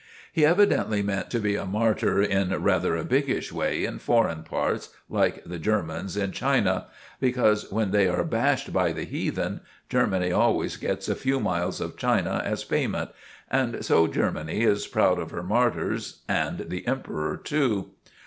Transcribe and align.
He 0.33 0.43
evidently 0.47 1.03
meant 1.03 1.29
to 1.29 1.39
be 1.39 1.55
a 1.55 1.67
martyr 1.67 2.23
in 2.23 2.49
rather 2.63 2.95
a 2.95 3.05
biggish 3.05 3.51
way 3.51 3.85
in 3.85 3.99
foreign 3.99 4.41
parts, 4.41 4.89
like 5.09 5.43
the 5.43 5.59
Germans 5.59 6.17
in 6.17 6.31
China; 6.31 6.87
because 7.19 7.71
when 7.71 7.91
they 7.91 8.07
are 8.07 8.23
bashed 8.23 8.73
by 8.73 8.93
the 8.93 9.03
heathen, 9.03 9.59
Germany 9.89 10.31
always 10.31 10.75
gets 10.77 11.07
a 11.07 11.13
few 11.13 11.39
miles 11.39 11.79
of 11.79 11.97
China 11.97 12.41
as 12.43 12.63
payment. 12.63 13.11
And 13.51 13.85
so 13.85 14.07
Germany 14.07 14.63
is 14.63 14.87
proud 14.87 15.19
of 15.19 15.29
her 15.29 15.43
martyrs, 15.43 16.23
and 16.27 16.65
the 16.71 16.87
Emperor 16.87 17.37
too. 17.37 17.91